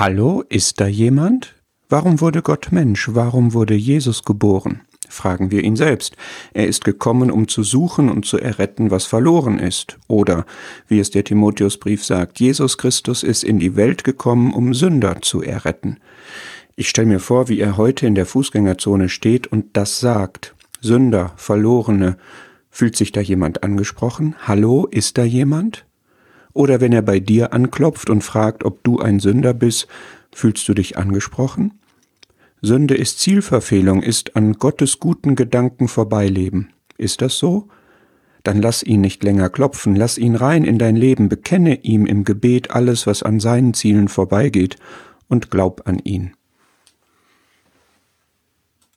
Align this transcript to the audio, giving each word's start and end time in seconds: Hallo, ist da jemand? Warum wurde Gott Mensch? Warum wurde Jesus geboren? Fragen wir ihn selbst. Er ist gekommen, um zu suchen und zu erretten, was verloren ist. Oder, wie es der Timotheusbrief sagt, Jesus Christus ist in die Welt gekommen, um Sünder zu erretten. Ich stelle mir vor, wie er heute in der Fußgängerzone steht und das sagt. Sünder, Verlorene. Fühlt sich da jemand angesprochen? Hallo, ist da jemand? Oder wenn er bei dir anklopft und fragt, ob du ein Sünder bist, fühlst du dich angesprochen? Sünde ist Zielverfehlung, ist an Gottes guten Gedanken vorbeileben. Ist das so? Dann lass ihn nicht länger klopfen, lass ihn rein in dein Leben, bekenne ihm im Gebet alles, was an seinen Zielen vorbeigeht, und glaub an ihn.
Hallo, 0.00 0.44
ist 0.48 0.80
da 0.80 0.86
jemand? 0.86 1.56
Warum 1.88 2.20
wurde 2.20 2.40
Gott 2.40 2.68
Mensch? 2.70 3.08
Warum 3.14 3.52
wurde 3.52 3.74
Jesus 3.74 4.22
geboren? 4.22 4.82
Fragen 5.08 5.50
wir 5.50 5.64
ihn 5.64 5.74
selbst. 5.74 6.14
Er 6.54 6.68
ist 6.68 6.84
gekommen, 6.84 7.32
um 7.32 7.48
zu 7.48 7.64
suchen 7.64 8.08
und 8.08 8.24
zu 8.24 8.38
erretten, 8.38 8.92
was 8.92 9.06
verloren 9.06 9.58
ist. 9.58 9.98
Oder, 10.06 10.46
wie 10.86 11.00
es 11.00 11.10
der 11.10 11.24
Timotheusbrief 11.24 12.04
sagt, 12.04 12.38
Jesus 12.38 12.78
Christus 12.78 13.24
ist 13.24 13.42
in 13.42 13.58
die 13.58 13.74
Welt 13.74 14.04
gekommen, 14.04 14.54
um 14.54 14.72
Sünder 14.72 15.20
zu 15.20 15.42
erretten. 15.42 15.98
Ich 16.76 16.88
stelle 16.88 17.08
mir 17.08 17.18
vor, 17.18 17.48
wie 17.48 17.58
er 17.58 17.76
heute 17.76 18.06
in 18.06 18.14
der 18.14 18.26
Fußgängerzone 18.26 19.08
steht 19.08 19.48
und 19.48 19.76
das 19.76 19.98
sagt. 19.98 20.54
Sünder, 20.80 21.32
Verlorene. 21.34 22.18
Fühlt 22.70 22.94
sich 22.94 23.10
da 23.10 23.20
jemand 23.20 23.64
angesprochen? 23.64 24.36
Hallo, 24.46 24.86
ist 24.86 25.18
da 25.18 25.24
jemand? 25.24 25.87
Oder 26.52 26.80
wenn 26.80 26.92
er 26.92 27.02
bei 27.02 27.20
dir 27.20 27.52
anklopft 27.52 28.10
und 28.10 28.24
fragt, 28.24 28.64
ob 28.64 28.82
du 28.84 28.98
ein 28.98 29.20
Sünder 29.20 29.54
bist, 29.54 29.86
fühlst 30.32 30.68
du 30.68 30.74
dich 30.74 30.96
angesprochen? 30.96 31.74
Sünde 32.60 32.96
ist 32.96 33.20
Zielverfehlung, 33.20 34.02
ist 34.02 34.34
an 34.34 34.54
Gottes 34.54 34.98
guten 34.98 35.36
Gedanken 35.36 35.86
vorbeileben. 35.86 36.70
Ist 36.96 37.22
das 37.22 37.38
so? 37.38 37.68
Dann 38.42 38.60
lass 38.60 38.82
ihn 38.82 39.00
nicht 39.00 39.22
länger 39.22 39.48
klopfen, 39.48 39.94
lass 39.94 40.18
ihn 40.18 40.34
rein 40.34 40.64
in 40.64 40.78
dein 40.78 40.96
Leben, 40.96 41.28
bekenne 41.28 41.82
ihm 41.82 42.06
im 42.06 42.24
Gebet 42.24 42.70
alles, 42.70 43.06
was 43.06 43.22
an 43.22 43.40
seinen 43.40 43.74
Zielen 43.74 44.08
vorbeigeht, 44.08 44.76
und 45.28 45.50
glaub 45.50 45.86
an 45.86 45.98
ihn. 45.98 46.32